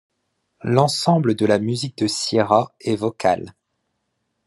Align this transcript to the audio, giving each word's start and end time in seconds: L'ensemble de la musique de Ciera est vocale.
L'ensemble 0.63 1.35
de 1.35 1.45
la 1.45 1.59
musique 1.59 1.95
de 1.99 2.07
Ciera 2.07 2.73
est 2.79 2.95
vocale. 2.95 3.53